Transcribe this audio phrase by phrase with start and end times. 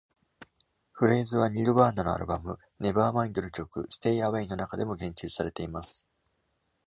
[0.93, 6.07] フレーズは、ニルヴァーナのアルバム「ネヴァーマインド」の曲「ステイ・アウェイ」の中でも言及されています。